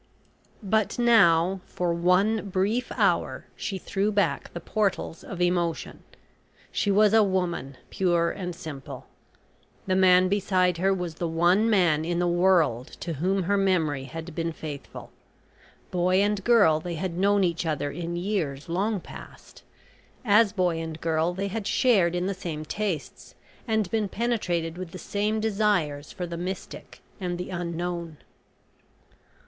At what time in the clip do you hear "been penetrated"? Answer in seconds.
23.91-24.79